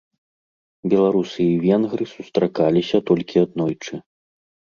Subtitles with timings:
[0.93, 3.93] Беларусы і венгры сустракаліся толькі аднойчы.